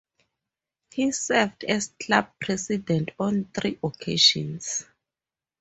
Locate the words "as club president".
1.65-3.11